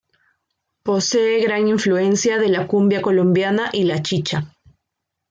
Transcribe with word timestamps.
Posee 0.81 1.39
gran 1.43 1.67
influencia 1.67 2.39
de 2.39 2.47
la 2.49 2.65
cumbia 2.65 3.03
colombiana 3.03 3.69
y 3.71 3.83
la 3.83 4.01
chicha. 4.01 4.51